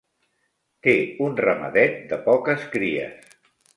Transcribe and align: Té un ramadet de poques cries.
Té 0.87 0.95
un 1.27 1.37
ramadet 1.41 2.01
de 2.15 2.19
poques 2.31 2.65
cries. 2.77 3.37